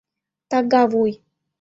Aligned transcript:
—Тага 0.49 0.83
вуй! 0.91 1.11